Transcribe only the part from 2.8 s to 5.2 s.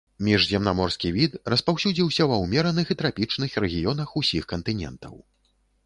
і трапічных рэгіёнах ўсіх кантынентаў.